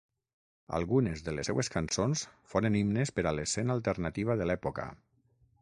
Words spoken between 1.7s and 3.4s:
cançons foren himnes per a